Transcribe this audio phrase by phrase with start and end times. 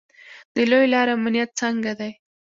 [0.55, 2.11] د لویو لارو امنیت څنګه دی؟